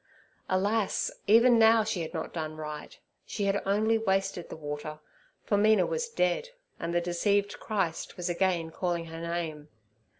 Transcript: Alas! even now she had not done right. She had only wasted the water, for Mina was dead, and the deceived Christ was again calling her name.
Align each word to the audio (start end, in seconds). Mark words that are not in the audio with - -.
Alas! 0.49 1.11
even 1.27 1.59
now 1.59 1.83
she 1.83 2.01
had 2.01 2.11
not 2.11 2.33
done 2.33 2.57
right. 2.57 2.97
She 3.23 3.43
had 3.43 3.61
only 3.67 3.99
wasted 3.99 4.49
the 4.49 4.55
water, 4.55 4.99
for 5.43 5.57
Mina 5.57 5.85
was 5.85 6.09
dead, 6.09 6.49
and 6.79 6.91
the 6.91 6.99
deceived 6.99 7.59
Christ 7.59 8.17
was 8.17 8.27
again 8.27 8.71
calling 8.71 9.05
her 9.05 9.21
name. 9.21 9.67